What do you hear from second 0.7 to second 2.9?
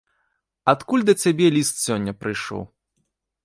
Адкуль да цябе ліст сёння прыйшоў?